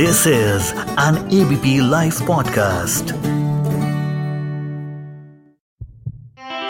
[0.00, 3.10] This is an ABP Life podcast.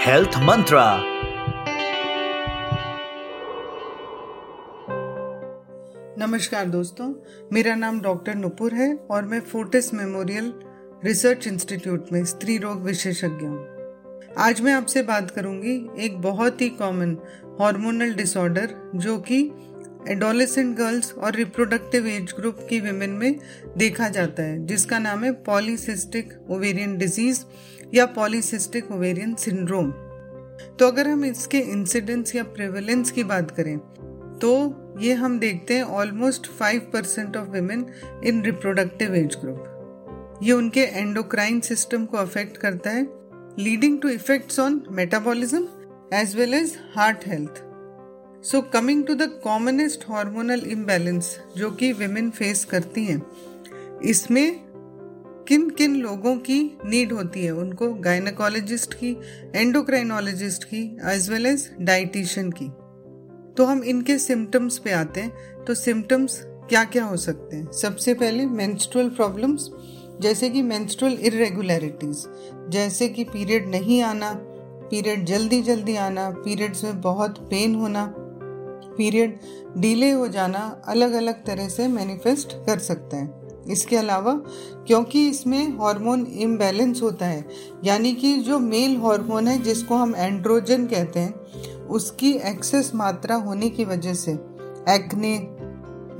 [0.04, 0.86] Health Mantra.
[6.18, 7.12] नमस्कार दोस्तों,
[7.52, 10.52] मेरा नाम डॉक्टर नुपुर है और मैं फोर्टिस मेमोरियल
[11.04, 16.68] रिसर्च इंस्टीट्यूट में स्त्री रोग विशेषज्ञ हूँ आज मैं आपसे बात करूँगी एक बहुत ही
[16.68, 17.16] कॉमन
[17.60, 19.42] हार्मोनल डिसऑर्डर जो कि
[20.08, 23.38] एडोलेसेंट गर्ल्स और रिप्रोडक्टिव एज ग्रुप की विमेन में
[23.76, 27.44] देखा जाता है, जिसका नाम है पॉलीसिस्टिक ओवेरियन डिज़ीज़
[27.94, 29.90] या पॉलीसिस्टिक ओवेरियन सिंड्रोम
[30.78, 33.78] तो अगर हम इसके इंसिडेंस या प्रेवलेंस की बात करें
[34.38, 34.52] तो
[35.00, 37.86] ये हम देखते हैं almost five percent of women
[38.24, 43.06] in reproductive age group ये उनके एंडोक्राइन सिस्टम को अफेक्ट करता है
[43.58, 45.66] leading to effects on metabolism
[46.14, 47.62] as well as heart health
[48.44, 53.22] so coming to the commonest hormonal imbalance जो कि विमेन फेस करती हैं,
[54.04, 54.60] इसमें
[55.48, 57.50] किन किन लोगों की नीड होती है?
[57.50, 59.10] उनको गायनकोलॉजिस्ट की
[59.54, 62.68] एंडोक्राइनोलॉजिस्ट की एज वेल एज डाइटिशियन की।
[63.56, 67.72] तो हम इनके सिम्टम्स पे आते हैं। तो सिम्टम्स क्या क्या हो सकते हैं?
[67.72, 69.70] सबसे पहले मेंस्ट्रुअल प्रॉब्लम्स
[70.20, 72.24] जैसे कि मेंस्ट्रुअल इरेगुलरिटीज
[72.70, 74.32] जैसे कि पीरियड नहीं आना
[74.90, 78.19] पीरियड जल्दी जल्दी आना पीरियड्स में बहुत पेन होना
[78.96, 79.38] पीरियड
[79.78, 84.32] डिले हो जाना अलग अलग तरह से मैनिफेस्ट कर सकता है। इसके अलावा,
[84.86, 87.44] क्योंकि इसमें हार्मोन इम्बैलेंस होता है,
[87.84, 91.34] यानी कि जो मेल हार्मोन है, जिसको हम एंड्रोजन कहते हैं,
[91.86, 94.32] उसकी एक्सेस मात्रा होने की वजह से
[94.88, 95.56] एक्ने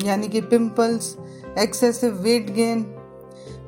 [0.07, 1.17] यानी कि pimples
[1.59, 2.95] excessive weight gain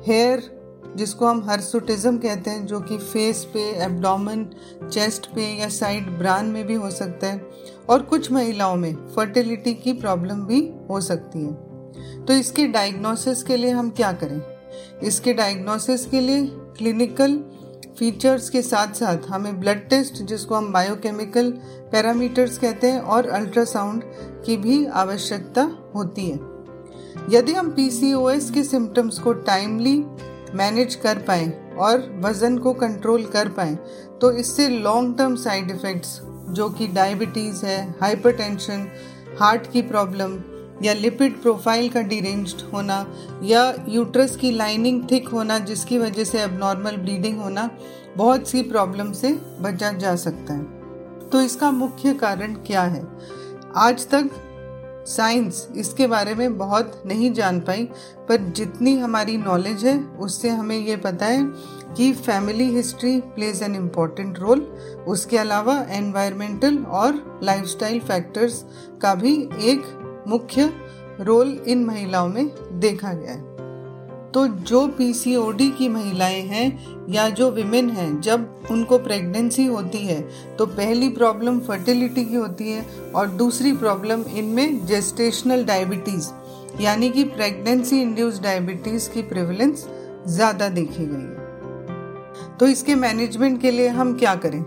[0.07, 0.62] hair
[0.95, 4.49] जिसको हम हर्सुटिज्म कहते हैं, जो कि फेस पे एब्डोमेन
[4.91, 7.49] चेस्ट पे या साइड ब्रान में भी हो सकता है
[7.89, 13.57] और कुछ महिलाओं में फर्टिलिटी की प्रॉब्लम भी हो सकती है। तो इसके डायग्नोसिस के
[13.57, 14.41] लिए हम क्या करें?
[15.03, 16.45] इसके डायग्नोसिस के लिए
[16.77, 17.43] क्लिनिकल
[17.99, 21.51] फीचर्स के साथ साथ हमें ब्लड टेस्ट जिसको हम बायोकेमिकल
[21.91, 24.03] पैरामीटर्स कहते हैं, और अल्ट्रासाउंड
[24.45, 25.63] की भी आवश्यकता
[25.95, 26.39] होती है।
[27.29, 30.03] यदि हम पीसीओएस के सिम्टम्स को टाइमली
[30.55, 33.75] मैनेज कर पाए और वज़न को कंट्रोल कर पाए
[34.21, 36.19] तो इससे लॉन्ग टर्म साइड इफ़ेक्ट्स
[36.49, 38.87] जो कि डायबिटीज़ है हाइपरटेंशन
[39.39, 40.37] हार्ट की प्रॉब्लम
[40.83, 43.05] या लिपिड प्रोफ़ाइल का डिरेंज्ड होना
[43.43, 47.69] या यूट्रस की लाइनिंग थिक होना, जिसकी वजह से एबनॉर्मल ब्लीडिंग होना,
[48.17, 50.63] बहुत सी प्रॉब्लम से बचा जा सकता है।
[51.29, 53.07] तो इसका मुख्य कारण क्या है?
[53.75, 54.29] आज तक
[55.07, 57.83] साइंस इसके बारे में बहुत नहीं जान पाई,
[58.29, 61.43] पर जितनी हमारी नॉलेज है, उससे हमें ये पता है
[61.97, 64.59] कि family history plays an important role
[65.07, 68.63] उसके अलावा एनवायरमेंटल और लाइफस्टाइल फैक्टर्स
[69.01, 70.73] का भी एक मुख्य
[71.21, 72.49] रोल इन महिलाओं में
[72.79, 73.52] देखा गया है।
[74.33, 80.21] तो जो पीसीओडी की महिलाएँ हैं या जो विमेन हैं, जब उनको प्रेगनेंसी होती है
[80.57, 82.85] तो पहली प्रॉब्लम फर्टिलिटी की होती है
[83.15, 86.29] और दूसरी प्रॉब्लम इनमें जेस्टेशनल डायबिटीज़
[86.81, 89.87] यानी कि प्रेगनेंसी इंड्यूस डायबिटीज़ की प्रिवलेंस
[90.27, 94.63] ज़्यादा देखी गई है। तो इसके मैनेजमेंट के लिए हम क्या करें?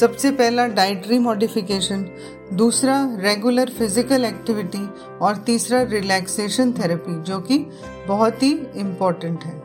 [0.00, 2.06] सबसे पहला डाइटरी मॉडिफिकेशन
[2.52, 4.88] दूसरा रेगुलर फ़िज़िकल एक्टिविटी
[5.22, 7.66] और तीसरा रिलैक्सेशन थेरेपी जो कि
[8.08, 9.62] बहुत ही इम्पोर्टेंट है।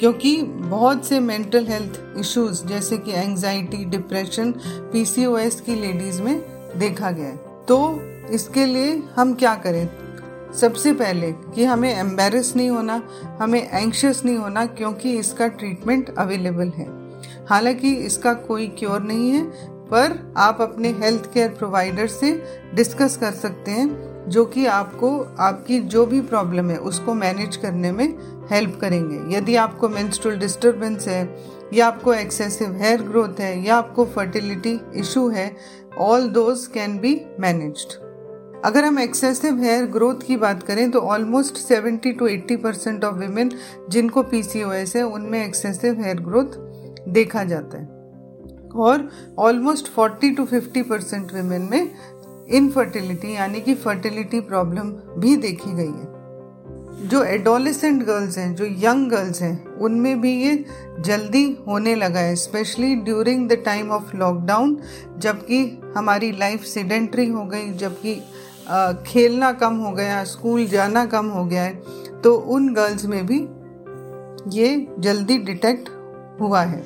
[0.00, 4.52] क्योंकि बहुत से मेंटल हेल्थ इश्यूज़ जैसे कि एंजाइटी डिप्रेशन
[4.92, 6.42] पीसीओएस की लेडीज़ में
[6.76, 7.36] देखा गया है।
[7.68, 9.88] तो इसके लिए हम क्या करें?
[10.54, 13.02] सबसे पहले कि हमें एम्बेरस नहीं होना,
[13.40, 17.03] हमें एंशियस नहीं होना, क्योंकि इसका ट्रीटमेंट अवेलेबल है।
[17.48, 19.44] हालाँकि इसका कोई क्योर नहीं है,
[19.84, 22.42] पर आप अपने हेल्थ केयर प्रोवाइडर से
[22.74, 27.92] डिस्कस कर सकते हैं, जो कि आपको, आपकी जो भी प्रॉब्लम है, उसको मैनेज करने
[27.92, 28.06] में
[28.50, 31.38] हेल्प करेंगे। यदि आपको मेंस्ट्रुअल डिस्टरबेंस है,
[31.72, 35.56] या आपको एक्सेसिव हेयर ग्रोथ है, या आपको फर्टिलिटी इशू है
[35.98, 37.92] all those can be managed
[38.64, 43.14] अगर हम एक्सेसिव हेयर ग्रोथ की बात करें तो almost 70 to 80 percent of
[43.14, 43.50] women
[43.88, 46.73] जिनको पीसीओएस है, उनमें एक्सेसिव हेयर ग्रोथ
[47.08, 47.86] देखा जाता है।
[48.76, 49.08] और
[49.38, 51.90] ऑलमोस्ट 40 टू 50 परसेंट वेमेन में
[52.50, 54.90] इनफर्टिलिटी यानी कि फर्टिलिटी प्रॉब्लम
[55.20, 56.12] भी देखी गई है।
[57.08, 60.64] जो एडोलेसेंट गर्ल्स हैं, जो यंग गर्ल्स हैं, उनमें भी ये
[61.00, 64.76] जल्दी होने लगा है specially during the time of lockdown
[65.18, 65.58] जबकि
[65.96, 68.14] हमारी लाइफ सीडेंट्री हो गई, जबकि
[69.06, 71.82] खेलना कम हो गया स्कूल जाना कम हो गया है
[72.22, 73.38] तो उन गर्ल्स में भी
[74.58, 75.88] ये जल्दी डिटेक्ट
[76.40, 76.82] हुआ है।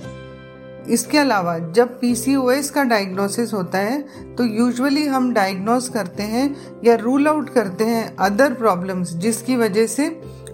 [0.89, 6.45] इसके अलावा, जब पीसीओएस का डायग्नोसिस होता है तो यूजुअली हम डायग्नोस करते हैं
[6.85, 10.07] या रूल आउट करते हैं अदर प्रॉब्लम्स जिसकी वजह से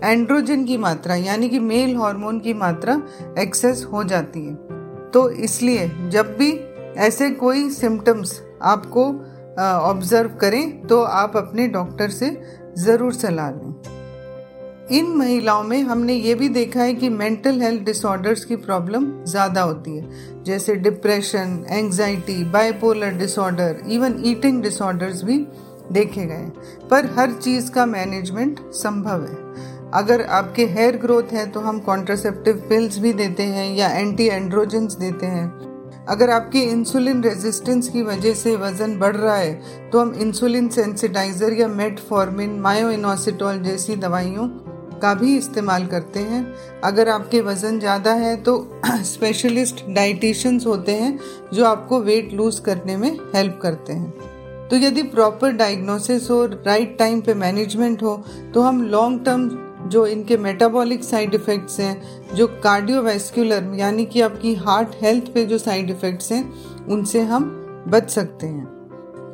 [0.05, 3.01] एंड्रोजन की मात्रा, यानी कि मेल हार्मोन की मात्रा
[3.39, 4.55] एक्सेस हो जाती है।
[5.11, 6.51] तो इसलिए, जब भी
[6.99, 9.07] ऐसे कोई सिम्टम्स आपको
[9.63, 12.37] ऑब्ज़र्व करें तो आप अपने डॉक्टर से
[12.79, 13.94] ज़रूर सलाह लें।
[14.93, 19.61] इन महिलाओं में हमने ये भी देखा है कि मेंटल हेल्थ डिसऑर्डर्स की प्रॉब्लम ज़्यादा
[19.61, 25.39] होती है। जैसे depression anxiety bipolar disorder even eating disorders भी
[25.93, 26.51] देखे गए
[26.91, 32.63] पर हर चीज़ का मैनेजमेंट संभव है। अगर आपके हेयर ग्रोथ है तो हम कॉन्ट्रासेप्टिव
[32.69, 35.47] पिल्स भी देते हैं या एंटी एंड्रोजेंस देते हैं।
[36.09, 41.53] अगर आपकी इंसुलिन रेजिस्टेंस की वजह से वज़न बढ़ रहा है तो हम इंसुलिन सेंसिटाइजर
[41.53, 44.49] या मेटफॉर्मिन मायोइनोसिटोल जैसी दवाइयों
[45.05, 46.45] का भी इस्तेमाल करते हैं।
[46.85, 48.59] अगर आपके वज़न ज़्यादा है तो
[49.05, 51.19] स्पेशलिस्ट डाइटिशियंस होते हैं
[51.53, 56.97] जो आपको वेट लूज करने में हेल्प करते हैं। तो यदि प्रॉपर डायग्नोसिस हो राइट
[56.99, 58.17] टाइम पे मैनेजमेंट हो
[58.55, 59.49] तो हम लॉन्ग टर्म
[59.85, 65.59] जो इनके मेटाबॉलिक साइड इफ़ेक्ट्स हैं, जो कार्डियोवैस्कुलर यानी कि आपकी हार्ट हेल्थ पे जो
[65.59, 67.51] साइड इफ़ेक्ट्स हैं, उनसे हम
[67.89, 68.74] बच सकते हैं।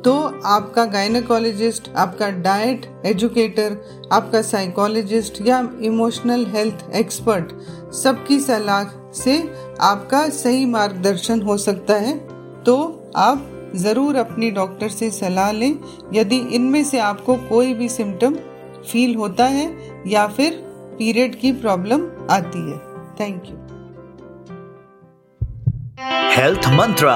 [0.03, 0.13] तो
[0.45, 3.75] आपका गायनकोलॉजिस्ट आपका डाइट एजुकेटर
[4.11, 7.51] आपका साइकोलॉजिस्ट या इमोशनल हेल्थ एक्सपर्ट
[7.93, 8.83] सबकी सलाह
[9.13, 9.37] से
[9.81, 12.17] आपका सही मार्गदर्शन हो सकता है।
[12.63, 12.75] तो
[13.17, 15.77] आप ज़रूर अपनी डॉक्टर से सलाह लें।
[16.13, 18.35] यदि इनमें से आपको कोई भी सिम्टम
[18.91, 19.67] फील होता है
[20.07, 20.61] या फिर
[20.97, 22.77] पीरियड की प्रॉब्लम आती है।
[23.19, 23.57] Thank you
[26.35, 27.15] health Mantra